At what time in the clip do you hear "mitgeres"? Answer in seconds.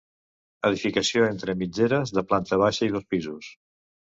1.59-2.15